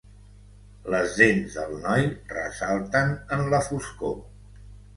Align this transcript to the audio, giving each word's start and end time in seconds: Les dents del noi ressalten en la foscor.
Les 0.93 1.13
dents 1.19 1.57
del 1.59 1.75
noi 1.85 2.09
ressalten 2.33 3.15
en 3.39 3.47
la 3.55 3.63
foscor. 3.71 4.21